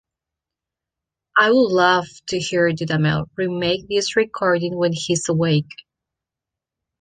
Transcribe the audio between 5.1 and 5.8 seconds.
awake.